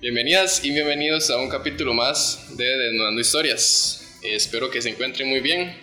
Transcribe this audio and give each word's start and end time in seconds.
Bienvenidas 0.00 0.64
y 0.64 0.70
bienvenidos 0.70 1.28
a 1.28 1.36
un 1.36 1.50
capítulo 1.50 1.92
más 1.92 2.56
de 2.56 2.64
Desnudando 2.64 3.20
Historias. 3.20 4.18
Eh, 4.22 4.34
espero 4.34 4.70
que 4.70 4.80
se 4.80 4.88
encuentren 4.88 5.28
muy 5.28 5.40
bien. 5.40 5.76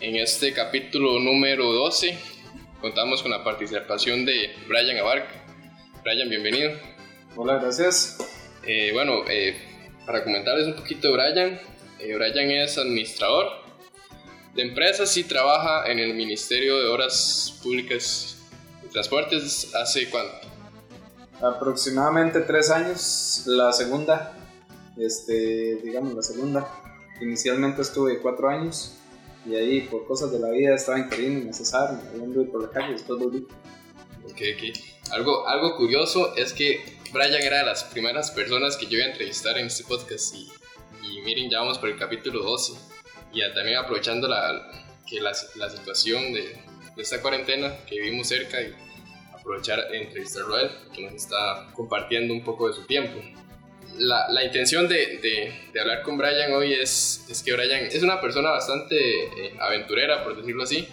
En 0.00 0.16
este 0.16 0.52
capítulo 0.52 1.20
número 1.20 1.72
12 1.72 2.18
contamos 2.80 3.22
con 3.22 3.30
la 3.30 3.44
participación 3.44 4.24
de 4.24 4.50
Brian 4.66 4.96
Abarca. 4.96 5.44
Brian, 6.02 6.28
bienvenido. 6.28 6.72
Hola, 7.36 7.58
gracias. 7.58 8.18
Eh, 8.66 8.90
bueno, 8.94 9.22
eh, 9.28 9.56
para 10.04 10.24
comentarles 10.24 10.66
un 10.66 10.74
poquito 10.74 11.06
de 11.06 11.14
Brian, 11.14 11.60
Brian 12.00 12.50
es 12.50 12.78
administrador 12.78 13.46
de 14.56 14.62
empresas 14.62 15.16
y 15.16 15.22
trabaja 15.22 15.88
en 15.88 16.00
el 16.00 16.14
Ministerio 16.14 16.80
de 16.80 16.88
Obras 16.88 17.60
Públicas 17.62 18.38
y 18.84 18.88
Transportes 18.88 19.72
hace 19.72 20.10
cuánto? 20.10 20.49
Aproximadamente 21.42 22.40
tres 22.40 22.70
años. 22.70 23.42
La 23.46 23.72
segunda, 23.72 24.36
este, 24.96 25.76
digamos 25.82 26.14
la 26.14 26.22
segunda. 26.22 26.68
Inicialmente 27.20 27.82
estuve 27.82 28.18
cuatro 28.18 28.48
años 28.48 28.96
y 29.46 29.54
ahí 29.54 29.82
por 29.82 30.06
cosas 30.06 30.30
de 30.32 30.38
la 30.38 30.50
vida 30.50 30.74
estaba 30.74 30.98
en 30.98 31.08
Carino, 31.08 31.40
en 31.40 31.54
Cesar, 31.54 32.00
yendo 32.14 32.44
por 32.50 32.62
la 32.62 32.70
calle, 32.70 32.92
después 32.92 33.18
volví. 33.18 33.46
Ok, 34.24 34.40
ok. 34.54 35.12
Algo, 35.12 35.46
algo 35.48 35.76
curioso 35.76 36.36
es 36.36 36.52
que 36.52 36.98
Brian 37.12 37.42
era 37.42 37.58
de 37.58 37.64
las 37.64 37.84
primeras 37.84 38.30
personas 38.30 38.76
que 38.76 38.86
yo 38.86 38.98
iba 38.98 39.06
a 39.06 39.10
entrevistar 39.10 39.58
en 39.58 39.66
este 39.66 39.84
podcast 39.84 40.34
y, 40.34 40.48
y 41.02 41.20
miren, 41.22 41.50
ya 41.50 41.60
vamos 41.60 41.78
por 41.78 41.88
el 41.88 41.98
capítulo 41.98 42.42
12. 42.42 42.74
Y 43.32 43.40
también 43.54 43.78
aprovechando 43.78 44.28
la, 44.28 44.70
que 45.06 45.20
la, 45.20 45.32
la 45.56 45.70
situación 45.70 46.32
de, 46.32 46.56
de 46.96 47.02
esta 47.02 47.20
cuarentena 47.22 47.76
que 47.86 48.00
vivimos 48.00 48.28
cerca 48.28 48.60
y 48.60 48.74
aprovechar 49.50 49.92
e 49.92 50.02
entrevistarlo 50.02 50.54
a 50.54 50.62
él, 50.62 50.70
que 50.94 51.02
nos 51.02 51.14
está 51.14 51.68
compartiendo 51.74 52.32
un 52.32 52.44
poco 52.44 52.68
de 52.68 52.74
su 52.74 52.82
tiempo. 52.86 53.20
La, 53.96 54.28
la 54.30 54.44
intención 54.44 54.88
de, 54.88 55.18
de, 55.18 55.52
de, 55.72 55.80
hablar 55.80 56.02
con 56.02 56.16
Brian 56.16 56.52
hoy 56.52 56.72
es, 56.72 57.26
es, 57.28 57.42
que 57.42 57.52
Brian 57.52 57.86
es 57.86 58.02
una 58.02 58.20
persona 58.20 58.50
bastante 58.50 58.96
eh, 58.96 59.56
aventurera, 59.60 60.22
por 60.22 60.36
decirlo 60.36 60.62
así, 60.62 60.88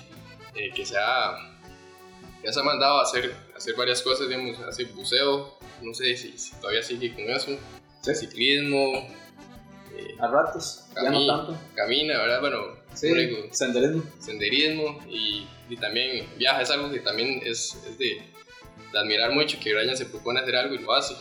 eh, 0.55 0.71
que, 0.75 0.85
se 0.85 0.97
ha, 0.97 1.57
que 2.41 2.51
se 2.51 2.59
ha 2.59 2.63
mandado 2.63 2.99
a 2.99 3.03
hacer, 3.03 3.33
a 3.53 3.57
hacer 3.57 3.75
varias 3.75 4.01
cosas, 4.01 4.27
digamos, 4.27 4.59
hacer 4.59 4.87
buceo, 4.87 5.57
no 5.81 5.93
sé 5.93 6.17
si, 6.17 6.37
si 6.37 6.55
todavía 6.55 6.81
sigue 6.81 7.13
con 7.13 7.29
eso, 7.29 7.57
¿Sí? 8.01 8.15
ciclismo. 8.15 9.07
Eh, 9.95 10.15
a 10.19 10.27
ratos, 10.27 10.85
ya 10.95 11.09
no 11.09 11.27
tanto. 11.27 11.57
Camina, 11.75 12.17
¿verdad? 12.17 12.41
Bueno, 12.41 12.75
sí, 12.93 13.09
senderismo. 13.51 14.03
Senderismo 14.19 14.99
y, 15.07 15.47
y, 15.69 15.77
también 15.77 16.27
viaja, 16.37 16.61
es 16.61 16.71
algo 16.71 16.91
que 16.91 16.99
también 16.99 17.41
es, 17.45 17.77
es 17.87 17.97
de, 17.97 18.21
de 18.91 18.99
admirar 18.99 19.31
mucho 19.31 19.57
que 19.61 19.73
Brian 19.73 19.95
se 19.95 20.05
propone 20.05 20.39
hacer 20.39 20.55
algo 20.55 20.75
y 20.75 20.79
lo 20.79 20.93
hace. 20.93 21.15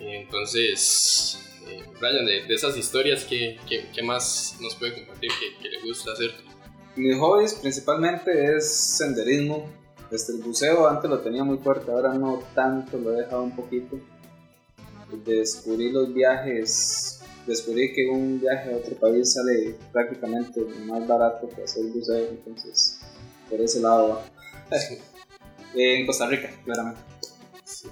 Entonces, 0.00 1.38
eh, 1.66 1.82
Brian, 2.00 2.24
de, 2.24 2.44
de, 2.46 2.54
esas 2.54 2.76
historias, 2.76 3.24
¿qué, 3.24 3.58
¿qué, 3.68 3.86
qué, 3.92 4.02
más 4.02 4.56
nos 4.60 4.74
puede 4.76 4.94
compartir 4.94 5.30
que, 5.40 5.62
que, 5.62 5.68
le 5.68 5.80
gusta 5.82 6.12
hacer? 6.12 6.32
Mis 6.96 7.16
hobbies 7.18 7.54
principalmente 7.54 8.56
es 8.56 8.70
senderismo. 8.70 9.68
Este, 10.10 10.32
el 10.32 10.38
buceo 10.38 10.88
antes 10.88 11.10
lo 11.10 11.18
tenía 11.20 11.44
muy 11.44 11.58
fuerte, 11.58 11.90
ahora 11.90 12.14
no 12.14 12.42
tanto, 12.54 12.98
lo 12.98 13.12
he 13.12 13.22
dejado 13.22 13.42
un 13.42 13.54
poquito. 13.54 13.98
Descubrí 15.24 15.90
los 15.90 16.12
viajes, 16.12 17.20
descubrí 17.46 17.92
que 17.92 18.06
un 18.08 18.40
viaje 18.40 18.72
a 18.72 18.76
otro 18.76 18.94
país 18.96 19.32
sale 19.32 19.74
prácticamente 19.92 20.60
más 20.86 21.06
barato 21.06 21.48
que 21.48 21.62
hacer 21.62 21.84
buceo, 21.86 22.28
entonces 22.30 23.00
por 23.48 23.60
ese 23.60 23.80
lado 23.80 24.22
en 25.74 26.06
Costa 26.06 26.26
Rica, 26.26 26.50
claramente. 26.64 27.00
Sí. 27.64 27.88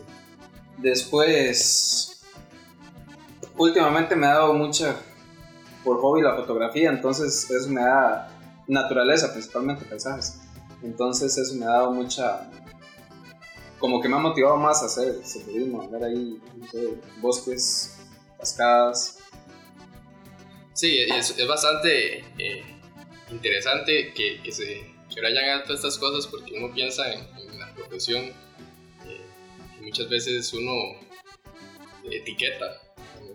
Después, 0.78 2.22
últimamente 3.56 4.14
me 4.16 4.26
ha 4.26 4.34
dado 4.34 4.54
mucha, 4.54 4.96
por 5.84 6.00
hobby, 6.00 6.22
la 6.22 6.36
fotografía, 6.36 6.90
entonces 6.90 7.50
eso 7.50 7.68
me 7.70 7.82
da 7.82 8.28
naturaleza, 8.66 9.32
principalmente 9.32 9.84
paisajes. 9.84 10.40
Entonces 10.82 11.36
eso 11.38 11.54
me 11.54 11.64
ha 11.64 11.70
dado 11.70 11.92
mucha, 11.92 12.50
como 13.78 14.00
que 14.00 14.08
me 14.08 14.16
ha 14.16 14.20
motivado 14.20 14.56
más 14.56 14.82
a 14.82 14.86
hacer 14.86 15.24
senderismo, 15.24 15.82
andar 15.82 16.04
ahí, 16.04 16.40
no 16.56 16.66
sé, 16.68 16.94
bosques, 17.20 17.98
cascadas. 18.38 19.18
Sí, 20.74 20.98
es, 20.98 21.38
es 21.38 21.48
bastante 21.48 22.18
eh, 22.38 22.62
interesante 23.30 24.12
que, 24.12 24.42
que, 24.42 24.52
se 24.52 24.94
que 25.12 25.20
vayan 25.22 25.60
a 25.60 25.62
todas 25.62 25.78
estas 25.78 25.96
cosas 25.98 26.26
porque 26.26 26.52
uno 26.58 26.72
piensa 26.74 27.10
en, 27.12 27.26
profesión 27.76 28.24
eh, 28.24 29.20
muchas 29.80 30.08
veces 30.08 30.52
uno 30.52 30.72
etiqueta. 32.10 32.80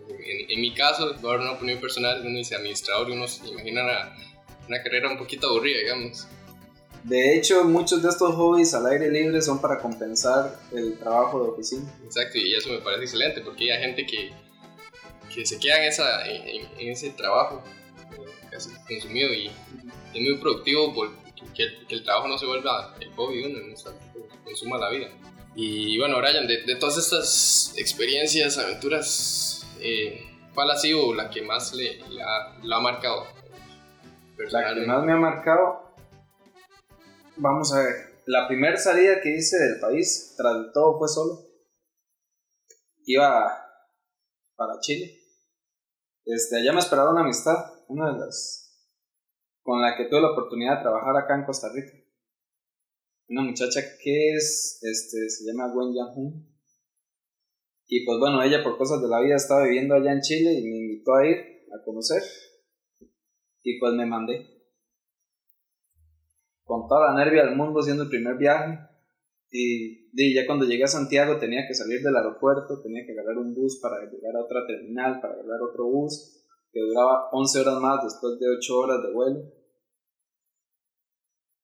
En, 0.08 0.50
en, 0.50 0.60
mi 0.60 0.72
caso, 0.74 1.14
voy 1.20 1.30
a 1.30 1.38
dar 1.38 1.40
una 1.40 1.52
opinión 1.52 1.80
personal, 1.80 2.20
uno 2.24 2.38
dice 2.38 2.54
administrador 2.54 3.10
y 3.10 3.12
uno 3.12 3.26
se 3.26 3.46
imagina 3.48 3.82
una, 3.82 4.16
una 4.68 4.82
carrera 4.82 5.10
un 5.10 5.18
poquito 5.18 5.48
aburrida, 5.48 5.78
digamos. 5.78 6.26
De 7.04 7.36
hecho, 7.36 7.64
muchos 7.64 8.02
de 8.02 8.08
estos 8.08 8.34
hobbies 8.36 8.74
al 8.74 8.86
aire 8.86 9.10
libre 9.10 9.42
son 9.42 9.60
para 9.60 9.78
compensar 9.78 10.56
el 10.72 10.96
trabajo 10.98 11.42
de 11.42 11.50
oficina. 11.50 11.92
Exacto, 12.04 12.38
y 12.38 12.54
eso 12.54 12.68
me 12.70 12.78
parece 12.78 13.04
excelente 13.04 13.40
porque 13.40 13.72
hay 13.72 13.82
gente 13.82 14.06
que, 14.06 14.30
que 15.34 15.44
se 15.44 15.58
queda 15.58 15.78
en, 15.78 15.84
esa, 15.84 16.26
en, 16.28 16.66
en 16.78 16.90
ese 16.90 17.10
trabajo 17.10 17.62
eh, 18.12 18.46
casi 18.50 18.70
consumido 18.86 19.32
y 19.32 19.50
es 20.14 20.20
muy 20.20 20.38
productivo 20.38 20.94
que 21.54 21.64
el, 21.64 21.86
que 21.86 21.94
el, 21.96 22.04
trabajo 22.04 22.28
no 22.28 22.38
se 22.38 22.46
vuelva 22.46 22.94
el 23.00 23.10
hobby 23.14 23.44
uno, 23.44 23.58
no 23.66 23.76
consuma 24.44 24.78
la 24.78 24.90
vida. 24.90 25.08
Y 25.54 25.98
bueno, 25.98 26.18
Brian, 26.18 26.46
de, 26.46 26.76
todas 26.76 26.96
estas 26.96 27.74
experiencias, 27.76 28.56
aventuras, 28.56 29.66
eh, 29.80 30.24
¿cuál 30.54 30.70
ha 30.70 30.76
sido 30.76 31.14
la 31.14 31.28
que 31.28 31.42
más 31.42 31.74
le, 31.74 32.00
ha, 32.22 32.58
le 32.62 32.74
ha, 32.74 32.80
marcado? 32.80 33.26
La 34.50 34.74
que 34.74 34.86
más 34.86 35.04
me 35.04 35.12
ha 35.12 35.16
marcado, 35.16 35.94
vamos 37.36 37.72
a 37.74 37.82
ver, 37.82 37.94
la 38.26 38.48
primera 38.48 38.76
salida 38.76 39.20
que 39.20 39.36
hice 39.36 39.58
del 39.58 39.78
país, 39.78 40.34
tras 40.36 40.72
todo 40.72 40.98
fue 40.98 41.08
solo. 41.08 41.40
Iba 43.04 43.62
para 44.56 44.80
Chile. 44.80 45.18
Este, 46.24 46.56
allá 46.56 46.72
me 46.72 46.78
esperaba 46.78 47.10
una 47.10 47.22
amistad, 47.22 47.56
una 47.88 48.12
de 48.12 48.20
las 48.20 48.60
con 49.62 49.80
la 49.80 49.96
que 49.96 50.06
tuve 50.06 50.20
la 50.20 50.32
oportunidad 50.32 50.76
de 50.76 50.82
trabajar 50.82 51.16
acá 51.16 51.36
en 51.36 51.44
Costa 51.44 51.68
Rica 51.72 52.01
una 53.28 53.42
muchacha 53.42 53.80
que 54.02 54.34
es, 54.34 54.78
este, 54.82 55.28
se 55.28 55.44
llama 55.44 55.72
Gwen 55.72 55.94
Yang 55.94 56.44
Y 57.86 58.04
pues 58.04 58.18
bueno, 58.18 58.42
ella 58.42 58.62
por 58.62 58.76
cosas 58.76 59.00
de 59.00 59.08
la 59.08 59.20
vida 59.20 59.36
estaba 59.36 59.64
viviendo 59.64 59.94
allá 59.94 60.12
en 60.12 60.20
Chile 60.20 60.52
y 60.52 60.62
me 60.62 60.76
invitó 60.76 61.14
a 61.14 61.26
ir 61.26 61.36
a 61.72 61.84
conocer. 61.84 62.22
Y 63.62 63.78
pues 63.78 63.94
me 63.94 64.06
mandé. 64.06 64.46
Con 66.64 66.88
toda 66.88 67.12
la 67.12 67.24
nervia 67.24 67.44
del 67.44 67.56
mundo 67.56 67.80
haciendo 67.80 68.04
el 68.04 68.08
primer 68.08 68.36
viaje. 68.36 68.78
Y, 69.50 70.10
y, 70.14 70.34
ya 70.34 70.46
cuando 70.46 70.64
llegué 70.64 70.84
a 70.84 70.88
Santiago 70.88 71.38
tenía 71.38 71.66
que 71.68 71.74
salir 71.74 72.00
del 72.02 72.16
aeropuerto, 72.16 72.80
tenía 72.82 73.04
que 73.04 73.12
agarrar 73.12 73.36
un 73.36 73.54
bus 73.54 73.78
para 73.82 73.98
llegar 74.10 74.34
a 74.34 74.44
otra 74.44 74.66
terminal, 74.66 75.20
para 75.20 75.34
agarrar 75.34 75.60
otro 75.60 75.84
bus, 75.88 76.42
que 76.72 76.80
duraba 76.80 77.28
11 77.32 77.60
horas 77.60 77.80
más 77.80 78.02
después 78.02 78.38
de 78.40 78.46
8 78.56 78.78
horas 78.78 79.02
de 79.02 79.12
vuelo 79.12 79.61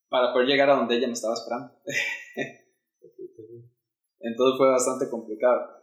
para 0.09 0.33
poder 0.33 0.49
llegar 0.49 0.71
a 0.71 0.77
donde 0.77 0.97
ella 0.97 1.07
me 1.07 1.13
estaba 1.13 1.35
esperando. 1.35 1.73
Entonces 4.21 4.59
fue 4.59 4.69
bastante 4.69 5.09
complicado 5.11 5.79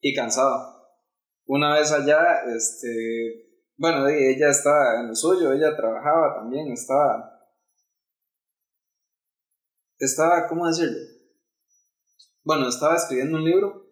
y 0.00 0.14
cansado. 0.14 0.76
Una 1.46 1.74
vez 1.74 1.92
allá, 1.92 2.42
este, 2.54 3.62
bueno, 3.76 4.06
ella 4.08 4.48
estaba 4.50 5.00
en 5.00 5.08
lo 5.08 5.14
suyo, 5.14 5.52
ella 5.52 5.76
trabajaba 5.76 6.34
también, 6.36 6.72
estaba, 6.72 7.40
estaba, 9.98 10.48
¿cómo 10.48 10.66
decirlo? 10.66 10.98
Bueno, 12.42 12.68
estaba 12.68 12.96
escribiendo 12.96 13.38
un 13.38 13.44
libro. 13.44 13.86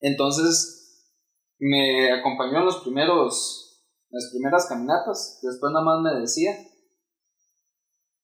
Entonces 0.00 0.76
me 1.58 2.12
acompañó 2.12 2.58
en 2.58 2.66
los 2.66 2.82
primeros, 2.82 3.84
las 4.10 4.30
primeras 4.32 4.66
caminatas. 4.66 5.38
Después 5.42 5.72
nada 5.72 5.84
más 5.84 6.00
me 6.02 6.20
decía, 6.20 6.52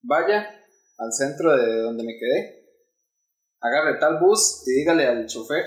vaya 0.03 0.47
al 0.99 1.13
centro 1.13 1.57
de 1.57 1.83
donde 1.83 2.05
me 2.05 2.19
quedé, 2.19 2.63
agarre 3.61 3.99
tal 3.99 4.21
bus 4.21 4.63
y 4.67 4.81
dígale 4.81 5.07
al 5.07 5.27
chofer 5.27 5.65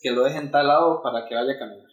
que 0.00 0.10
lo 0.10 0.24
deje 0.24 0.38
en 0.38 0.50
tal 0.50 0.66
lado 0.66 1.02
para 1.02 1.26
que 1.26 1.34
vaya 1.34 1.52
a 1.52 1.58
caminar. 1.58 1.90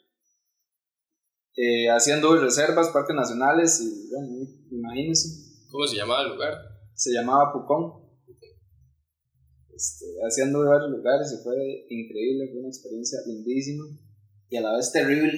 Eh, 1.55 1.89
haciendo 1.89 2.35
reservas, 2.37 2.89
parques 2.89 3.15
nacionales 3.15 3.81
y 3.81 4.09
bueno, 4.09 4.47
imagínense. 4.69 5.67
¿Cómo 5.69 5.85
se 5.85 5.97
llamaba 5.97 6.23
el 6.23 6.29
lugar? 6.29 6.53
Se 6.93 7.11
llamaba 7.11 7.51
Pucón. 7.51 8.01
Este, 9.73 10.05
haciendo 10.27 10.59
varios 10.65 10.91
lugares 10.91 11.33
y 11.33 11.43
fue 11.43 11.55
increíble, 11.89 12.49
fue 12.51 12.59
una 12.59 12.69
experiencia 12.69 13.19
lindísima 13.25 13.83
y 14.49 14.57
a 14.57 14.61
la 14.61 14.75
vez 14.75 14.91
terrible 14.91 15.31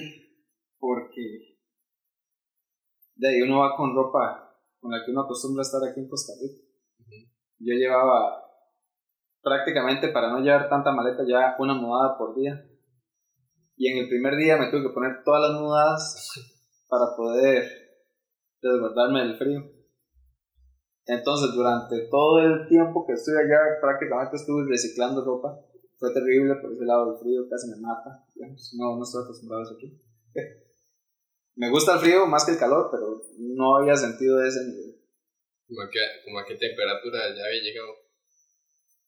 porque 0.78 1.56
de 3.14 3.28
ahí 3.28 3.42
uno 3.42 3.60
va 3.60 3.76
con 3.76 3.94
ropa 3.94 4.43
con 4.84 4.92
la 4.92 5.02
que 5.02 5.12
uno 5.12 5.22
acostumbra 5.22 5.62
estar 5.62 5.80
aquí 5.80 5.98
en 5.98 6.10
Costa 6.10 6.34
Rica. 6.36 6.60
Yo 7.58 7.72
llevaba 7.72 8.36
prácticamente 9.40 10.08
para 10.08 10.28
no 10.28 10.40
llevar 10.40 10.68
tanta 10.68 10.92
maleta 10.92 11.24
ya 11.26 11.56
una 11.58 11.72
mudada 11.72 12.18
por 12.18 12.36
día. 12.36 12.52
Y 13.76 13.88
en 13.88 14.04
el 14.04 14.10
primer 14.10 14.36
día 14.36 14.58
me 14.58 14.70
tuve 14.70 14.82
que 14.82 14.92
poner 14.92 15.24
todas 15.24 15.40
las 15.40 15.58
mudadas 15.58 16.28
para 16.90 17.16
poder 17.16 17.64
resguardarme 18.60 19.20
del 19.20 19.38
frío. 19.38 19.62
Entonces, 21.06 21.54
durante 21.54 22.06
todo 22.10 22.40
el 22.40 22.68
tiempo 22.68 23.06
que 23.06 23.14
estuve 23.14 23.40
allá, 23.40 23.80
prácticamente 23.80 24.36
estuve 24.36 24.68
reciclando 24.68 25.24
ropa. 25.24 25.64
Fue 25.98 26.12
terrible 26.12 26.56
por 26.56 26.70
ese 26.72 26.84
lado 26.84 27.12
del 27.12 27.20
frío, 27.20 27.48
casi 27.48 27.70
me 27.70 27.80
mata. 27.80 28.22
No, 28.76 28.96
no 28.98 29.02
estoy 29.02 29.24
acostumbrado 29.24 29.62
a 29.62 29.64
eso 29.64 29.76
aquí. 29.76 29.98
Me 31.56 31.70
gusta 31.70 31.94
el 31.94 32.00
frío 32.00 32.26
más 32.26 32.44
que 32.44 32.52
el 32.52 32.58
calor, 32.58 32.88
pero 32.90 33.22
no 33.38 33.76
había 33.76 33.96
sentido 33.96 34.42
ese 34.42 34.64
nivel. 34.64 35.00
¿Cómo 35.66 35.82
a 35.82 35.90
qué, 35.90 36.00
como 36.24 36.38
a 36.38 36.44
qué 36.46 36.56
temperatura 36.56 37.18
ya 37.34 37.44
había 37.46 37.62
llegado? 37.62 38.04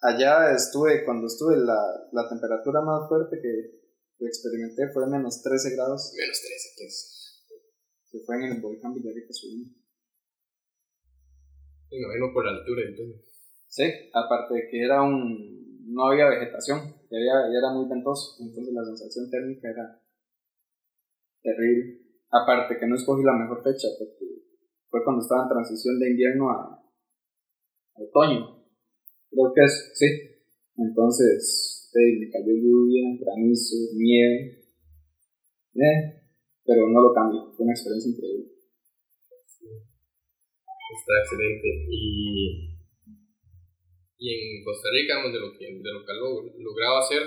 Allá 0.03 0.55
estuve, 0.55 1.05
cuando 1.05 1.27
estuve, 1.27 1.57
la, 1.57 1.79
la 2.13 2.29
temperatura 2.29 2.81
más 2.83 3.09
fuerte 3.09 3.41
que, 3.41 3.77
experimenté 4.25 4.89
fue 4.93 5.07
menos 5.09 5.43
13 5.43 5.75
grados. 5.75 6.13
Menos 6.17 6.41
13, 6.41 6.69
pues. 6.79 7.45
Que 8.11 8.19
fue 8.25 8.37
en 8.37 8.53
el 8.53 8.61
volcán 8.61 8.95
Villarrica 8.95 9.33
Subino. 9.33 9.75
Me 11.91 11.99
imagino 11.99 12.33
por 12.33 12.45
la 12.45 12.53
altura 12.53 12.83
entonces. 12.89 13.27
Sí, 13.69 13.85
aparte 14.13 14.55
de 14.55 14.69
que 14.71 14.83
era 14.83 15.03
un. 15.03 15.93
no 15.93 16.07
había 16.07 16.29
vegetación, 16.29 16.95
ya, 17.11 17.59
era 17.59 17.73
muy 17.75 17.89
ventoso, 17.89 18.37
entonces 18.41 18.73
la 18.73 18.85
sensación 18.85 19.31
térmica 19.31 19.69
era 19.71 20.03
terrible. 21.43 22.06
Aparte 22.43 22.79
que 22.79 22.87
no 22.87 22.97
escogí 22.97 23.23
la 23.23 23.33
mejor 23.33 23.63
fecha, 23.63 23.89
porque 23.99 24.27
fue 24.89 25.05
cuando 25.05 25.23
estaba 25.23 25.43
en 25.45 25.49
transición 25.49 25.99
de 25.99 26.11
invierno 26.11 26.51
a, 26.51 26.83
otoño. 27.95 28.67
Creo 29.31 29.53
que 29.55 29.65
es, 29.65 29.93
sí. 29.95 30.07
Entonces, 30.77 31.91
me 31.95 32.31
cayó 32.31 32.53
lluvia, 32.53 33.17
granizo, 33.19 33.77
nieve. 33.97 34.61
Eh, 35.75 36.17
pero 36.65 36.89
no 36.89 37.01
lo 37.01 37.15
cambio, 37.15 37.53
fue 37.57 37.65
una 37.65 37.73
experiencia 37.73 38.11
increíble. 38.11 38.53
Está 40.93 41.13
excelente. 41.23 41.69
Y, 41.91 42.77
y 44.19 44.27
en 44.29 44.65
Costa 44.65 44.89
Rica, 44.93 45.23
de 45.23 45.41
lo 45.41 45.53
que, 45.53 45.67
de 45.67 45.93
lo 45.93 46.05
que 46.05 46.13
logrado 46.59 46.99
hacer, 46.99 47.23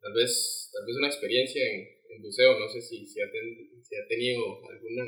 tal 0.00 0.12
vez, 0.12 0.70
tal 0.72 0.86
vez 0.86 0.96
una 0.96 1.08
experiencia 1.08 1.62
en, 1.64 1.99
en 2.16 2.22
buceo, 2.22 2.58
no 2.58 2.68
sé 2.68 2.80
si, 2.80 3.06
si, 3.06 3.20
ha 3.20 3.26
si 3.26 3.96
ha 3.96 4.06
tenido 4.08 4.42
alguna 4.68 5.04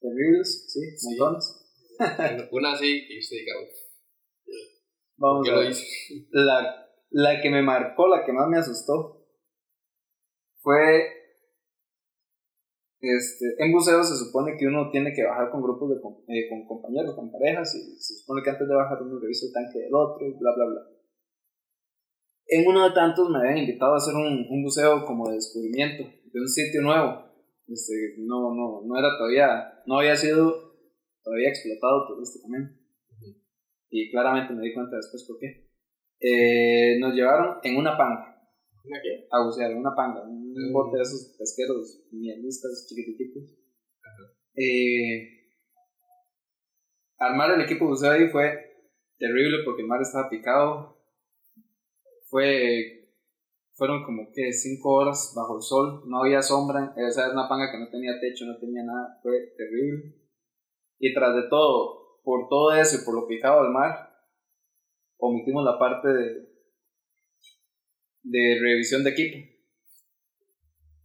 Terribles, 0.00 0.66
sí, 0.68 0.80
sí. 0.96 1.18
Una 2.50 2.76
sí, 2.76 3.06
y 3.08 3.18
usted 3.18 3.36
diga, 3.36 3.54
Vamos 5.16 5.48
a 5.48 5.58
ver. 5.60 5.72
La, 6.30 6.88
la 7.10 7.40
que 7.40 7.50
me 7.50 7.62
marcó, 7.62 8.08
la 8.08 8.24
que 8.24 8.32
más 8.32 8.48
me 8.48 8.58
asustó, 8.58 9.26
fue. 10.60 11.24
Este, 13.00 13.44
en 13.58 13.70
buceo 13.70 14.02
se 14.02 14.16
supone 14.16 14.56
que 14.58 14.66
uno 14.66 14.90
tiene 14.90 15.12
que 15.12 15.24
bajar 15.24 15.50
con 15.50 15.62
grupos 15.62 15.90
de 15.90 15.96
eh, 15.96 16.48
con 16.48 16.66
compañeros, 16.66 17.14
con 17.14 17.30
parejas, 17.30 17.74
y 17.74 18.00
se 18.00 18.14
supone 18.14 18.42
que 18.42 18.50
antes 18.50 18.66
de 18.66 18.74
bajar 18.74 19.02
uno 19.02 19.20
revisa 19.20 19.46
el 19.46 19.52
tanque 19.52 19.78
del 19.78 19.94
otro, 19.94 20.26
y 20.26 20.32
bla, 20.32 20.54
bla, 20.56 20.64
bla. 20.64 20.93
En 22.46 22.66
uno 22.66 22.88
de 22.88 22.94
tantos 22.94 23.30
me 23.30 23.38
habían 23.38 23.58
invitado 23.58 23.94
a 23.94 23.96
hacer 23.96 24.14
un, 24.14 24.46
un 24.48 24.62
buceo 24.62 25.04
como 25.06 25.28
de 25.28 25.36
descubrimiento 25.36 26.04
de 26.04 26.40
un 26.40 26.48
sitio 26.48 26.82
nuevo 26.82 27.24
este, 27.66 28.16
no, 28.18 28.54
no, 28.54 28.82
no 28.84 28.98
era 28.98 29.16
todavía, 29.16 29.82
no 29.86 29.98
había 29.98 30.16
sido 30.16 30.52
todavía 31.22 31.48
explotado 31.48 32.06
turísticamente. 32.08 32.80
Y 33.90 34.10
claramente 34.10 34.52
me 34.52 34.62
di 34.62 34.74
cuenta 34.74 34.96
después 34.96 35.24
por 35.26 35.38
qué. 35.38 35.70
Eh, 36.20 36.98
nos 36.98 37.14
llevaron 37.14 37.58
en 37.62 37.76
una 37.76 37.96
panga. 37.96 38.36
¿Una 38.84 39.00
qué? 39.00 39.26
A 39.30 39.44
bucear, 39.44 39.70
en 39.70 39.78
una 39.78 39.94
panga, 39.94 40.22
un 40.22 40.52
mm. 40.52 40.72
bote 40.72 40.96
de 40.96 41.02
esos 41.02 41.36
pesqueros 41.38 42.06
mielistas 42.10 42.86
chiquititos. 42.88 43.56
Eh, 44.56 45.52
armar 47.18 47.52
el 47.52 47.62
equipo 47.62 47.84
de 47.84 47.90
buceo 47.90 48.10
ahí 48.10 48.28
fue 48.28 48.52
terrible 49.18 49.58
porque 49.64 49.82
el 49.82 49.88
mar 49.88 50.02
estaba 50.02 50.28
picado. 50.28 50.93
Fue 52.34 53.12
fueron 53.74 54.02
como 54.02 54.32
que 54.34 54.52
cinco 54.52 54.94
horas 54.94 55.34
bajo 55.36 55.54
el 55.54 55.62
sol, 55.62 56.02
no 56.08 56.24
había 56.24 56.42
sombra, 56.42 56.92
o 56.96 57.10
sea, 57.12 57.26
era 57.26 57.32
una 57.32 57.48
panga 57.48 57.70
que 57.70 57.78
no 57.78 57.88
tenía 57.88 58.18
techo, 58.20 58.44
no 58.44 58.58
tenía 58.58 58.82
nada, 58.82 59.20
fue 59.22 59.54
terrible. 59.56 60.16
Y 60.98 61.14
tras 61.14 61.32
de 61.36 61.42
todo, 61.48 62.20
por 62.24 62.48
todo 62.48 62.72
eso 62.74 62.96
y 62.96 63.04
por 63.04 63.14
lo 63.14 63.28
picado 63.28 63.62
del 63.62 63.70
mar, 63.70 64.10
omitimos 65.16 65.64
la 65.64 65.78
parte 65.78 66.08
de, 66.08 66.48
de 68.24 68.58
revisión 68.60 69.04
de 69.04 69.10
equipo. 69.10 69.38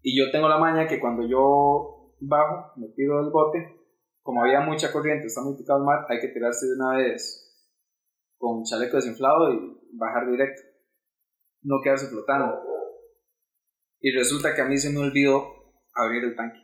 Y 0.01 0.17
yo 0.17 0.31
tengo 0.31 0.49
la 0.49 0.57
maña 0.57 0.87
que 0.87 0.99
cuando 0.99 1.27
yo 1.27 2.15
bajo, 2.21 2.71
me 2.79 2.87
tiro 2.95 3.21
del 3.21 3.31
bote, 3.31 3.79
como 4.23 4.41
había 4.41 4.61
mucha 4.61 4.91
corriente, 4.91 5.27
está 5.27 5.43
muy 5.43 5.55
picado 5.55 5.77
el 5.77 5.85
mar, 5.85 6.07
hay 6.09 6.19
que 6.19 6.29
tirarse 6.29 6.65
de 6.65 6.73
una 6.73 6.97
vez 6.97 7.45
con 8.39 8.63
chaleco 8.63 8.95
desinflado 8.95 9.53
y 9.53 9.77
bajar 9.93 10.27
directo 10.31 10.68
no 11.61 11.81
quedarse 11.83 12.07
flotando. 12.07 12.61
Y 14.01 14.11
resulta 14.11 14.55
que 14.55 14.61
a 14.61 14.65
mí 14.65 14.77
se 14.77 14.91
me 14.91 14.99
olvidó 14.99 15.73
abrir 15.93 16.23
el 16.23 16.35
tanque. 16.35 16.59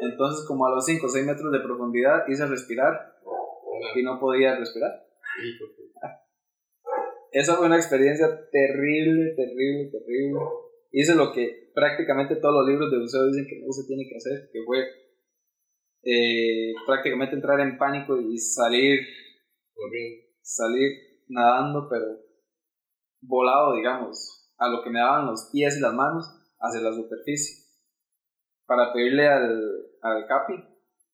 Entonces, 0.00 0.46
como 0.46 0.66
a 0.66 0.70
los 0.70 0.84
5 0.84 1.06
o 1.06 1.08
6 1.08 1.26
metros 1.26 1.52
de 1.52 1.60
profundidad, 1.60 2.26
hice 2.28 2.46
respirar 2.46 3.14
y 3.94 4.02
no 4.02 4.18
podía 4.20 4.56
respirar. 4.56 5.04
Esa 7.32 7.56
fue 7.56 7.66
una 7.66 7.76
experiencia 7.76 8.28
terrible, 8.50 9.34
terrible, 9.34 9.90
terrible. 9.90 10.40
Hice 10.92 11.14
lo 11.16 11.32
que 11.32 11.72
prácticamente 11.74 12.36
todos 12.36 12.54
los 12.54 12.68
libros 12.68 12.90
de 12.90 13.00
buceo 13.00 13.26
dicen 13.26 13.46
que 13.46 13.60
no 13.66 13.72
se 13.72 13.86
tiene 13.86 14.06
que 14.08 14.16
hacer, 14.16 14.48
que 14.52 14.62
fue 14.64 14.84
eh, 16.04 16.72
prácticamente 16.86 17.34
entrar 17.34 17.58
en 17.60 17.76
pánico 17.76 18.20
y 18.20 18.38
salir, 18.38 19.00
salir 20.42 20.92
nadando, 21.28 21.88
pero 21.90 22.23
volado, 23.26 23.74
digamos, 23.74 24.52
a 24.58 24.68
lo 24.68 24.82
que 24.82 24.90
me 24.90 25.00
daban 25.00 25.26
los 25.26 25.50
pies 25.52 25.76
y 25.76 25.80
las 25.80 25.94
manos 25.94 26.24
hacia 26.58 26.80
la 26.80 26.94
superficie, 26.94 27.64
para 28.66 28.92
pedirle 28.92 29.28
al, 29.28 29.60
al 30.02 30.26
capi 30.26 30.54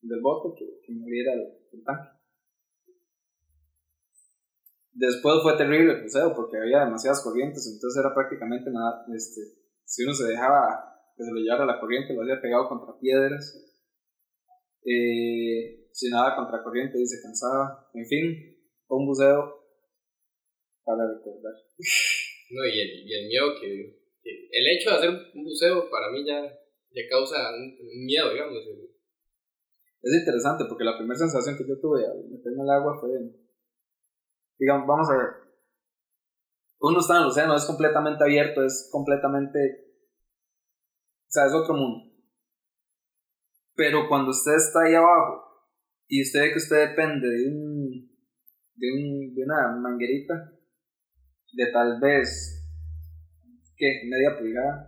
del 0.03 0.21
bote 0.21 0.57
que, 0.59 0.81
que 0.85 0.93
me 0.93 1.03
abriera 1.03 1.33
el, 1.35 1.85
tanque. 1.85 2.11
Después 4.93 5.37
fue 5.43 5.57
terrible 5.57 5.93
el 5.93 6.01
crucero 6.01 6.35
porque 6.35 6.59
había 6.59 6.85
demasiadas 6.85 7.23
corrientes, 7.23 7.67
entonces 7.73 8.03
era 8.05 8.15
prácticamente 8.15 8.71
nada, 8.71 9.05
este, 9.15 9.41
si 9.85 10.05
uno 10.05 10.13
se 10.13 10.29
dejaba 10.29 10.91
que 11.17 11.25
se 11.25 11.33
lo 11.33 11.39
llevara 11.39 11.65
la 11.65 11.81
corriente, 11.81 12.15
lo 12.15 12.23
había 12.23 12.41
pegado 12.41 12.69
contra 12.69 12.99
piedras, 12.99 13.55
eh, 14.85 15.89
si 15.93 16.11
nada 16.11 16.37
contra 16.37 16.63
corriente 16.63 17.01
y 17.01 17.07
se 17.07 17.23
cansaba, 17.23 17.89
en 17.95 18.07
fin, 18.07 18.61
un 18.89 19.07
buceo 19.07 19.60
para 20.91 21.15
recordar. 21.15 21.55
No, 22.51 22.67
y 22.67 22.81
el, 22.81 23.07
y 23.07 23.15
el 23.15 23.29
miedo 23.29 23.55
que, 23.61 23.97
El 24.25 24.67
hecho 24.75 24.91
de 24.91 24.97
hacer 24.97 25.11
un 25.11 25.45
buceo 25.45 25.89
para 25.89 26.11
mí 26.11 26.27
ya, 26.27 26.43
ya 26.43 27.03
causa 27.09 27.37
un, 27.55 28.05
miedo, 28.05 28.33
digamos. 28.33 28.57
Es 30.03 30.13
interesante 30.13 30.65
porque 30.69 30.83
la 30.83 30.97
primera 30.97 31.17
sensación 31.17 31.57
que 31.57 31.69
yo 31.69 31.79
tuve 31.79 32.05
al 32.05 32.29
meterme 32.29 32.63
al 32.63 32.71
agua 32.71 32.99
fue. 33.01 33.11
Digamos, 34.59 34.87
vamos 34.87 35.09
a 35.11 35.17
ver. 35.17 35.27
Uno 36.81 36.99
está 36.99 37.17
en 37.17 37.23
el 37.23 37.29
océano, 37.29 37.55
es 37.55 37.65
completamente 37.65 38.25
abierto, 38.25 38.65
es 38.65 38.89
completamente. 38.91 39.59
O 41.29 41.31
sea, 41.31 41.47
es 41.47 41.53
otro 41.55 41.75
mundo. 41.75 42.13
Pero 43.77 44.09
cuando 44.09 44.31
usted 44.31 44.55
está 44.57 44.81
ahí 44.83 44.95
abajo 44.95 45.45
y 46.09 46.23
usted 46.23 46.41
ve 46.41 46.51
que 46.51 46.59
usted 46.59 46.89
depende 46.89 47.29
de 47.29 47.49
un. 47.49 48.11
de, 48.75 48.93
un, 48.93 49.35
de 49.35 49.45
una 49.45 49.77
manguerita 49.77 50.60
de 51.53 51.67
tal 51.73 52.01
vez, 52.01 52.63
¿qué? 53.77 54.03
Media 54.05 54.39
pulgada. 54.39 54.87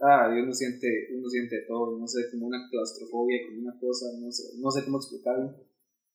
Ah, 0.00 0.28
uno 0.30 0.52
siente, 0.52 0.88
uno 1.14 1.28
siente 1.28 1.64
todo, 1.68 1.98
no 1.98 2.06
sé, 2.06 2.28
como 2.30 2.46
una 2.46 2.68
claustrofobia, 2.68 3.38
como 3.46 3.62
una 3.62 3.78
cosa, 3.78 4.06
no 4.18 4.30
sé, 4.32 4.58
no 4.58 4.70
sé 4.70 4.84
cómo 4.84 4.98
explicarlo. 4.98 5.54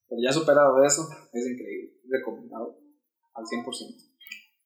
Pero 0.10 0.22
ya 0.22 0.32
superado 0.32 0.84
eso, 0.84 1.08
es 1.34 1.48
increíble, 1.48 1.96
recomendado 2.10 2.80
al 3.34 3.46
100%. 3.46 3.64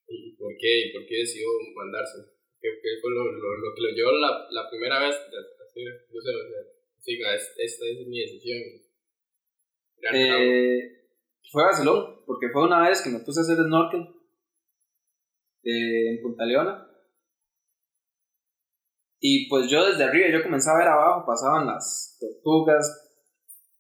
¿Y 0.08 0.36
por 0.36 0.58
qué? 0.58 0.88
¿Y 0.88 0.94
por 0.94 1.06
qué 1.06 1.18
decidió 1.18 1.48
mandarse? 1.76 2.18
¿Qué, 2.60 2.70
fue 3.02 3.12
lo, 3.12 3.32
lo, 3.32 3.76
que 3.76 3.82
lo 3.82 3.90
llevó 3.90 4.12
la, 4.12 4.48
la 4.52 4.70
primera 4.70 5.00
vez 5.00 5.16
a 5.16 5.20
hacer? 5.20 6.06
No 6.14 6.22
sé, 6.22 6.30
o 6.30 7.32
esta 7.58 7.86
es 7.86 8.08
mi 8.08 8.20
decisión. 8.20 8.62
Eh, 10.14 11.01
fue 11.52 11.64
vacilón, 11.64 12.24
porque 12.26 12.50
fue 12.52 12.64
una 12.64 12.88
vez 12.88 13.02
que 13.02 13.10
me 13.10 13.20
puse 13.20 13.40
a 13.40 13.44
hacer 13.44 13.58
snorkel 13.58 14.02
eh, 15.64 16.16
en 16.16 16.22
Punta 16.22 16.46
Leona. 16.46 16.88
Y 19.20 19.48
pues 19.50 19.70
yo 19.70 19.86
desde 19.86 20.04
arriba, 20.04 20.28
yo 20.32 20.44
comenzaba 20.44 20.78
a 20.78 20.80
ver 20.80 20.88
abajo, 20.88 21.26
pasaban 21.28 21.68
las 21.68 22.18
tortugas, 22.20 23.12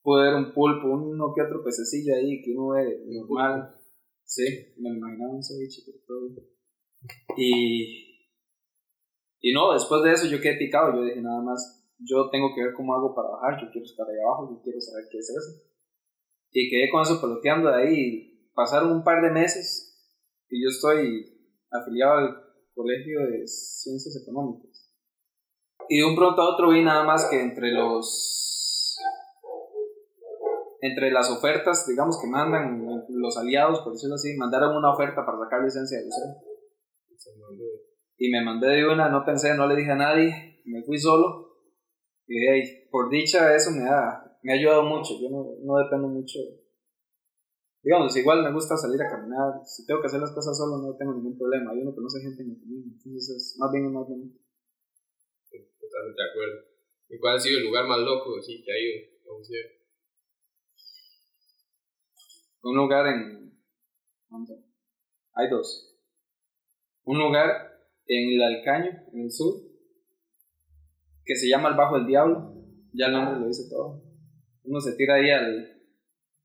pude 0.03 0.25
ver 0.25 0.35
un 0.35 0.53
pulpo, 0.53 0.87
uno 0.87 1.33
que 1.35 1.41
otro 1.41 1.63
pececillo 1.63 2.15
ahí 2.15 2.41
que 2.43 2.51
uno 2.55 2.73
ve 2.75 3.03
normal. 3.07 3.75
Sí, 4.23 4.43
me 4.77 4.89
lo 4.91 4.97
imaginaba 4.97 5.33
un 5.33 5.43
ceviche, 5.43 5.81
pero 5.85 5.97
todo. 6.07 6.29
Y, 7.35 8.29
y 9.41 9.53
no, 9.53 9.73
después 9.73 10.03
de 10.03 10.11
eso 10.13 10.27
yo 10.27 10.39
quedé 10.39 10.57
picado, 10.57 10.93
yo 10.93 11.03
dije 11.03 11.21
nada 11.21 11.41
más, 11.41 11.89
yo 11.97 12.29
tengo 12.29 12.53
que 12.53 12.63
ver 12.63 12.73
cómo 12.73 12.93
hago 12.93 13.15
para 13.15 13.29
bajar, 13.29 13.61
yo 13.61 13.71
quiero 13.71 13.85
estar 13.85 14.07
ahí 14.07 14.19
abajo, 14.23 14.55
yo 14.55 14.61
quiero 14.61 14.79
saber 14.79 15.05
qué 15.11 15.17
es 15.17 15.29
eso. 15.29 15.70
Y 16.51 16.69
quedé 16.69 16.89
con 16.91 17.01
eso 17.01 17.21
peloteando 17.21 17.69
de 17.69 17.75
ahí, 17.75 18.49
pasaron 18.53 18.91
un 18.91 19.03
par 19.03 19.21
de 19.21 19.31
meses 19.31 19.91
y 20.49 20.61
yo 20.61 20.69
estoy 20.69 21.25
afiliado 21.71 22.13
al 22.13 22.43
Colegio 22.75 23.21
de 23.21 23.47
Ciencias 23.47 24.21
Económicas. 24.21 24.91
Y 25.87 25.99
de 25.99 26.05
un 26.05 26.15
pronto 26.15 26.41
a 26.41 26.53
otro 26.53 26.69
vi 26.69 26.83
nada 26.83 27.03
más 27.03 27.25
que 27.25 27.41
entre 27.41 27.71
los 27.71 28.97
entre 30.81 31.11
las 31.11 31.29
ofertas, 31.29 31.85
digamos, 31.87 32.19
que 32.19 32.27
mandan 32.27 32.83
los 33.09 33.37
aliados, 33.37 33.81
por 33.81 33.93
decirlo 33.93 34.15
así, 34.15 34.35
mandaron 34.35 34.75
una 34.75 34.91
oferta 34.91 35.23
para 35.23 35.37
sacar 35.37 35.63
licencia 35.63 35.99
de 35.99 36.05
buceo. 36.05 36.51
Y 38.17 38.31
me 38.31 38.43
mandé 38.43 38.67
de 38.67 38.87
una, 38.87 39.09
no 39.09 39.23
pensé, 39.23 39.55
no 39.55 39.67
le 39.67 39.75
dije 39.75 39.91
a 39.91 39.95
nadie, 39.95 40.61
me 40.65 40.81
fui 40.83 40.97
solo. 40.97 41.49
Y 42.27 42.47
ahí, 42.47 42.87
por 42.89 43.09
dicha, 43.09 43.55
eso 43.55 43.69
me 43.71 43.87
ha, 43.87 44.20
me 44.43 44.53
ha 44.53 44.55
ayudado 44.55 44.83
mucho. 44.83 45.19
Yo 45.19 45.29
no, 45.29 45.55
no 45.63 45.77
dependo 45.77 46.07
mucho. 46.07 46.39
Digamos, 47.83 48.15
igual 48.15 48.43
me 48.43 48.53
gusta 48.53 48.77
salir 48.77 49.01
a 49.01 49.09
caminar. 49.09 49.65
Si 49.65 49.85
tengo 49.85 50.01
que 50.01 50.07
hacer 50.07 50.19
las 50.21 50.31
cosas 50.31 50.55
solo, 50.55 50.77
no 50.77 50.95
tengo 50.97 51.13
ningún 51.13 51.37
problema. 51.37 51.73
Uno 51.73 51.91
que 51.91 51.95
conoce 51.95 52.21
gente 52.21 52.43
en 52.43 52.49
mi 52.49 52.59
camino. 52.59 52.93
Entonces, 52.93 53.29
es 53.29 53.55
más 53.57 53.71
bien 53.71 53.91
más 53.91 54.07
bonito. 54.07 54.37
Totalmente 55.49 56.21
de 56.21 56.29
acuerdo. 56.29 56.71
¿Y 57.09 57.19
cuál 57.19 57.35
ha 57.35 57.39
sido 57.39 57.57
el 57.59 57.65
lugar 57.65 57.87
más 57.87 57.99
loco 57.99 58.41
sí, 58.41 58.63
que 58.63 58.71
ha 58.71 58.79
ido 58.79 59.33
a 59.33 59.37
bucear? 59.37 59.65
un 62.63 62.77
lugar 62.77 63.07
en... 63.07 63.51
Hay 65.33 65.49
dos. 65.49 65.97
Un 67.03 67.17
lugar 67.17 67.71
en 68.05 68.33
el 68.33 68.43
Alcaño, 68.43 68.91
en 69.11 69.21
el 69.21 69.31
sur, 69.31 69.55
que 71.25 71.35
se 71.35 71.49
llama 71.49 71.69
el 71.69 71.75
Bajo 71.75 71.97
del 71.97 72.05
Diablo. 72.05 72.53
Ya 72.93 73.07
el 73.07 73.13
nombre 73.13 73.39
lo 73.39 73.47
dice 73.47 73.67
todo. 73.69 74.10
Uno 74.63 74.79
se 74.79 74.95
tira 74.95 75.15
ahí 75.15 75.29
al... 75.29 75.77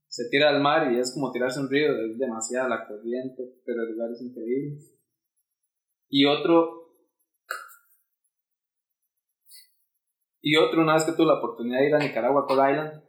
Se 0.08 0.28
tira 0.30 0.49
al 0.49 0.62
mar 0.62 0.92
y 0.92 0.99
es 0.99 1.12
como 1.12 1.30
tirarse 1.30 1.61
un 1.61 1.68
río, 1.68 1.92
es 2.06 2.18
demasiada 2.18 2.68
la 2.68 2.87
corriente, 2.87 3.61
pero 3.64 3.82
el 3.82 3.92
lugar 3.92 4.11
es 4.12 4.23
increíble. 4.23 4.78
Y 6.08 6.25
otro 6.25 6.87
Y 10.49 10.54
otro, 10.54 10.82
una 10.82 10.94
vez 10.94 11.02
que 11.02 11.11
tuve 11.11 11.26
la 11.26 11.38
oportunidad 11.38 11.80
de 11.80 11.88
ir 11.88 11.94
a 11.96 11.99
Nicaragua, 11.99 12.46
Coral 12.46 12.70
Island, 12.70 13.02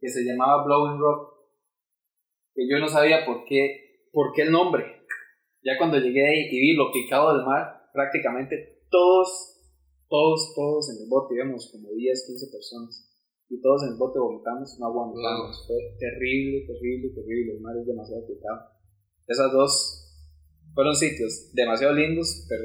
que 0.00 0.08
se 0.08 0.24
llamaba 0.24 0.64
Blowing 0.64 0.98
Rock, 0.98 1.34
que 2.54 2.66
yo 2.66 2.78
no 2.78 2.88
sabía 2.88 3.26
por 3.26 3.44
qué, 3.44 4.08
por 4.10 4.32
qué 4.32 4.40
el 4.40 4.52
nombre. 4.52 5.04
Ya 5.62 5.76
cuando 5.76 5.98
llegué 5.98 6.26
ahí 6.26 6.48
y 6.50 6.58
vi 6.58 6.72
lo 6.74 6.90
picado 6.90 7.36
del 7.36 7.44
mar, 7.44 7.90
prácticamente 7.92 8.86
todos, 8.90 9.60
todos, 10.08 10.54
todos 10.54 10.96
en 10.96 11.02
el 11.04 11.10
bote, 11.10 11.34
íbamos 11.34 11.70
como 11.70 11.92
10, 11.92 12.24
15 12.26 12.46
personas. 12.50 13.05
Y 13.48 13.60
todos 13.60 13.82
en 13.84 13.92
el 13.94 13.98
bote 13.98 14.18
vomitamos, 14.18 14.76
no 14.80 14.86
aguantamos. 14.86 15.64
Fue 15.66 15.76
terrible, 15.98 16.66
terrible, 16.66 17.10
terrible. 17.14 17.52
El 17.54 17.60
mar 17.60 17.76
es 17.78 17.86
demasiado 17.86 18.26
picado. 18.26 18.60
Esas 19.26 19.52
dos 19.52 19.70
fueron 20.74 20.94
sitios 20.94 21.50
demasiado 21.54 21.94
lindos, 21.94 22.46
pero 22.48 22.64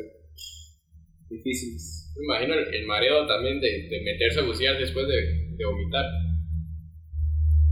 difíciles. 1.30 2.14
Me 2.18 2.26
imagino 2.26 2.54
el, 2.56 2.86
mareo 2.86 3.26
también 3.26 3.62
de, 3.62 3.88
de, 3.88 4.02
meterse 4.04 4.42
a 4.42 4.46
bucear 4.46 4.78
después 4.78 5.08
de, 5.08 5.56
de 5.56 5.66
vomitar. 5.66 6.06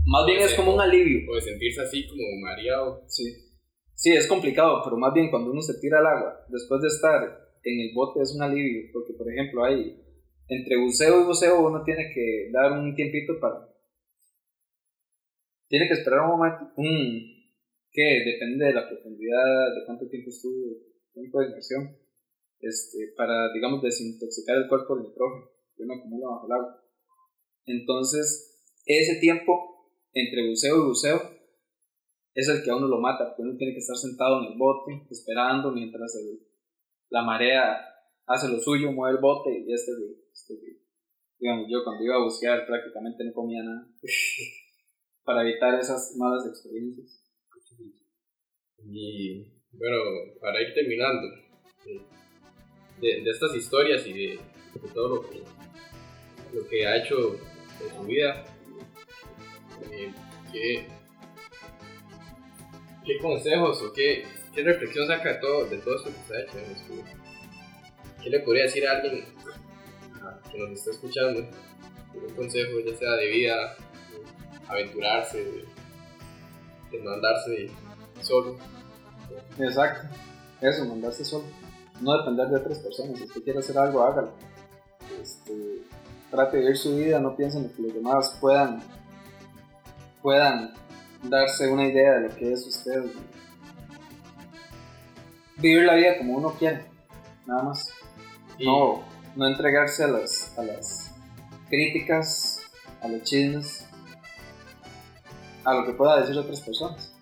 Más 0.06 0.26
bien 0.26 0.40
es 0.40 0.54
como 0.54 0.74
un 0.74 0.80
alivio. 0.80 1.30
O 1.30 1.34
de 1.34 1.42
sentirse 1.42 1.82
así 1.82 2.06
como 2.06 2.22
mareado. 2.42 3.04
Sí. 3.06 3.50
Sí, 3.94 4.12
es 4.12 4.26
complicado, 4.26 4.80
pero 4.82 4.96
más 4.96 5.12
bien 5.12 5.30
cuando 5.30 5.50
uno 5.50 5.60
se 5.60 5.78
tira 5.78 5.98
al 5.98 6.06
agua, 6.06 6.46
después 6.48 6.80
de 6.80 6.88
estar 6.88 7.20
en 7.62 7.80
el 7.80 7.92
bote 7.94 8.22
es 8.22 8.34
un 8.34 8.42
alivio, 8.42 8.88
porque 8.94 9.12
por 9.12 9.30
ejemplo 9.30 9.62
hay, 9.62 9.94
entre 10.50 10.76
buceo 10.76 11.22
y 11.22 11.24
buceo 11.26 11.66
uno 11.66 11.82
tiene 11.84 12.10
que 12.12 12.50
dar 12.52 12.72
un 12.72 12.94
tiempito 12.94 13.38
para... 13.40 13.68
Tiene 15.68 15.86
que 15.86 15.94
esperar 15.94 16.22
un 16.22 16.38
momento, 16.38 16.72
un... 16.76 16.90
que 17.92 18.22
depende 18.26 18.66
de 18.66 18.74
la 18.74 18.88
profundidad, 18.88 19.74
de 19.74 19.86
cuánto 19.86 20.08
tiempo 20.08 20.30
estuvo, 20.30 20.76
tiempo 21.14 21.38
de 21.38 21.46
inmersión, 21.46 21.96
este, 22.58 23.12
para, 23.16 23.52
digamos, 23.52 23.80
desintoxicar 23.80 24.56
el 24.56 24.68
cuerpo 24.68 24.96
del 24.96 25.06
nitrógeno 25.06 25.46
que 25.76 25.84
uno 25.84 25.94
acumula 25.94 26.26
bajo 26.26 26.46
el 26.46 26.52
agua. 26.52 26.84
Entonces, 27.66 28.82
ese 28.84 29.20
tiempo 29.20 29.92
entre 30.12 30.48
buceo 30.48 30.82
y 30.82 30.88
buceo 30.88 31.20
es 32.34 32.48
el 32.48 32.64
que 32.64 32.70
a 32.70 32.76
uno 32.76 32.88
lo 32.88 32.98
mata, 32.98 33.28
porque 33.28 33.42
uno 33.42 33.56
tiene 33.56 33.72
que 33.72 33.78
estar 33.78 33.96
sentado 33.96 34.40
en 34.40 34.52
el 34.52 34.58
bote 34.58 35.06
esperando 35.10 35.70
mientras 35.70 36.12
la 37.08 37.22
marea 37.22 37.86
hace 38.30 38.48
lo 38.48 38.60
suyo, 38.60 38.92
mueve 38.92 39.16
el 39.16 39.22
bote 39.22 39.50
y 39.50 39.72
este, 39.72 39.92
este 39.92 40.29
digamos, 41.38 41.66
yo 41.70 41.82
cuando 41.84 42.04
iba 42.04 42.16
a 42.16 42.24
bucear 42.24 42.66
prácticamente 42.66 43.24
no 43.24 43.32
comía 43.32 43.62
nada 43.62 43.88
para 45.24 45.42
evitar 45.42 45.78
esas 45.78 46.14
malas 46.16 46.46
experiencias. 46.46 47.24
Y 48.82 49.44
bueno, 49.72 49.96
para 50.40 50.60
ir 50.62 50.74
terminando, 50.74 51.28
de, 53.00 53.22
de 53.22 53.30
estas 53.30 53.54
historias 53.54 54.06
y 54.06 54.12
de, 54.12 54.40
todo 54.94 55.16
lo 55.16 55.28
que, 55.28 55.42
lo 56.52 56.66
que 56.68 56.86
ha 56.86 56.96
hecho 56.96 57.34
en 57.34 57.96
su 57.96 58.02
vida, 58.04 58.44
¿qué, 60.52 60.86
qué 63.04 63.18
consejos 63.18 63.82
o 63.82 63.92
qué, 63.92 64.24
qué 64.54 64.62
reflexión 64.62 65.06
saca 65.06 65.34
de 65.34 65.40
todo, 65.40 65.64
de 65.66 65.78
todo 65.78 65.96
esto 65.96 66.10
que 66.10 66.28
se 66.28 66.36
ha 66.36 66.42
hecho 66.42 66.58
en 66.58 66.64
el 66.64 66.70
estudio? 66.72 67.04
¿Qué 68.22 68.30
le 68.30 68.40
podría 68.40 68.64
decir 68.64 68.86
a 68.86 68.92
alguien 68.98 69.24
que 70.50 70.58
nos 70.58 70.70
está 70.72 70.90
escuchando? 70.90 71.40
Un 72.14 72.34
consejo, 72.34 72.80
ya 72.84 72.96
sea 72.96 73.12
de 73.12 73.26
vida, 73.30 73.76
aventurarse, 74.68 75.66
de, 76.90 76.98
mandarse 77.02 77.70
solo. 78.20 78.56
Exacto, 79.58 80.08
eso, 80.60 80.84
mandarse 80.86 81.24
solo. 81.24 81.44
No 82.00 82.18
depender 82.18 82.48
de 82.48 82.56
otras 82.56 82.78
personas. 82.78 83.18
Si 83.18 83.24
usted 83.24 83.42
quiere 83.42 83.58
hacer 83.58 83.78
algo, 83.78 84.02
hágalo. 84.02 84.32
Este, 85.20 85.82
trate 86.30 86.56
de 86.56 86.62
vivir 86.62 86.76
su 86.78 86.96
vida, 86.96 87.20
no 87.20 87.36
piensen 87.36 87.64
en 87.64 87.70
que 87.70 87.82
los 87.82 87.94
demás 87.94 88.36
puedan 88.40 88.82
puedan 90.22 90.74
darse 91.22 91.68
una 91.68 91.86
idea 91.86 92.14
de 92.14 92.28
lo 92.28 92.36
que 92.36 92.52
es 92.52 92.66
usted. 92.66 93.04
Vivir 95.56 95.84
la 95.84 95.94
vida 95.94 96.18
como 96.18 96.38
uno 96.38 96.54
quiere, 96.58 96.84
nada 97.46 97.62
más. 97.64 97.92
No, 98.58 99.02
no 99.36 99.46
entregarse 99.46 100.04
a 100.04 100.08
las, 100.08 100.56
a 100.58 100.62
las 100.62 101.10
críticas, 101.68 102.60
a 103.00 103.08
los 103.08 103.22
chismes, 103.22 103.86
a 105.64 105.74
lo 105.74 105.86
que 105.86 105.92
pueda 105.92 106.20
decir 106.20 106.36
otras 106.36 106.60
personas. 106.60 107.12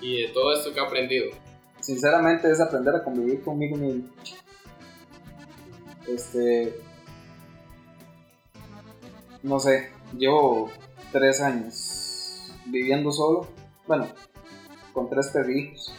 ¿Y 0.00 0.22
de 0.22 0.28
todo 0.28 0.52
esto 0.52 0.72
que 0.72 0.80
ha 0.80 0.84
aprendido? 0.84 1.30
Sinceramente 1.80 2.50
es 2.50 2.60
aprender 2.60 2.94
a 2.94 3.04
convivir 3.04 3.42
conmigo 3.42 3.76
mismo. 3.76 4.08
Este. 6.06 6.80
No 9.42 9.58
sé, 9.60 9.90
llevo 10.16 10.70
tres 11.12 11.40
años 11.40 12.52
viviendo 12.66 13.12
solo, 13.12 13.46
bueno, 13.86 14.06
con 14.92 15.08
tres 15.08 15.28
perritos. 15.28 15.92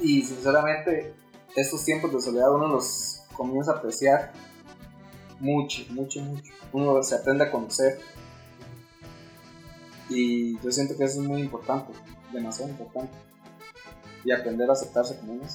Y 0.00 0.22
sinceramente, 0.22 1.14
estos 1.54 1.84
tiempos 1.84 2.12
de 2.12 2.20
soledad 2.20 2.54
uno 2.54 2.68
los 2.68 3.15
comienza 3.36 3.72
a 3.72 3.76
apreciar 3.76 4.32
mucho, 5.40 5.82
mucho, 5.90 6.20
mucho. 6.20 6.52
Uno 6.72 7.02
se 7.02 7.14
aprende 7.14 7.44
a 7.44 7.50
conocer. 7.50 8.00
Y 10.08 10.58
yo 10.60 10.70
siento 10.70 10.96
que 10.96 11.04
eso 11.04 11.20
es 11.20 11.26
muy 11.26 11.40
importante, 11.40 11.92
demasiado 12.32 12.70
importante. 12.70 13.12
Y 14.24 14.32
aprender 14.32 14.68
a 14.68 14.72
aceptarse 14.72 15.18
como 15.18 15.34
uno. 15.34 15.46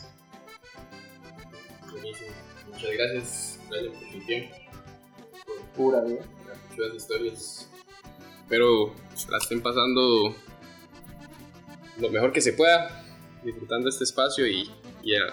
Buenísimo. 1.91 2.31
Muchas 2.67 2.91
gracias, 2.91 3.59
Brian, 3.69 3.93
por 3.93 4.11
tu 4.11 4.25
tiempo. 4.25 4.55
Pura 5.75 6.01
vida. 6.01 6.25
Muchas 6.69 6.95
historias 6.95 7.71
espero 8.51 8.93
la 9.29 9.37
estén 9.37 9.61
pasando 9.61 10.35
lo 11.99 12.09
mejor 12.09 12.33
que 12.33 12.41
se 12.41 12.51
pueda, 12.51 13.01
disfrutando 13.45 13.87
este 13.87 14.03
espacio 14.03 14.45
y, 14.45 14.69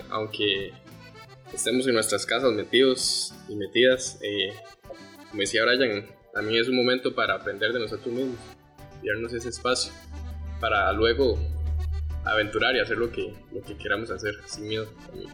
aunque 0.08 0.72
estemos 1.52 1.86
en 1.86 1.94
nuestras 1.94 2.26
casas 2.26 2.52
metidos 2.52 3.34
y 3.48 3.56
metidas, 3.56 4.18
eh, 4.22 4.52
como 5.30 5.40
decía 5.40 5.64
Brian, 5.64 6.06
también 6.32 6.62
es 6.62 6.68
un 6.68 6.76
momento 6.76 7.14
para 7.14 7.34
aprender 7.34 7.72
de 7.72 7.80
nosotros 7.80 8.14
mismos 8.14 8.36
darnos 9.04 9.32
ese 9.32 9.48
espacio 9.48 9.92
para 10.60 10.92
luego 10.92 11.38
aventurar 12.24 12.74
y 12.76 12.80
hacer 12.80 12.98
lo 12.98 13.10
que, 13.10 13.32
lo 13.52 13.62
que 13.62 13.76
queramos 13.76 14.10
hacer 14.10 14.34
sin 14.46 14.68
miedo. 14.68 14.86
También. 15.06 15.32